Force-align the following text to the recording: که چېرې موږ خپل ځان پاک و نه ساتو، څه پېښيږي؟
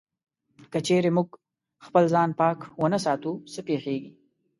که 0.71 0.79
چېرې 0.87 1.09
موږ 1.17 1.29
خپل 1.85 2.03
ځان 2.13 2.29
پاک 2.39 2.59
و 2.81 2.85
نه 2.93 2.99
ساتو، 3.05 3.31
څه 3.53 3.59
پېښيږي؟ 3.67 4.11